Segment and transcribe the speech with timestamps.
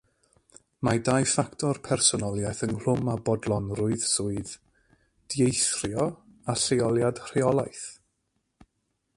[0.87, 4.55] Mae dau ffactor personoliaeth ynghlwm â bodlonrwydd swydd,
[5.35, 6.09] dieithrio
[6.55, 7.89] a lleoliad rheolaeth.